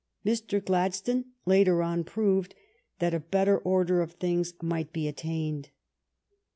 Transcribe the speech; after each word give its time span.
^"^™' 0.25 0.31
i*'"'™' 0.31 0.33
Mr. 0.59 0.65
Gladstone, 0.65 1.25
later 1.45 1.83
on, 1.83 2.03
proved 2.03 2.55
that 2.97 3.13
a 3.13 3.19
better 3.19 3.59
order 3.59 4.01
of 4.01 4.13
things 4.13 4.55
might 4.59 4.91
be 4.91 5.07
attained. 5.07 5.69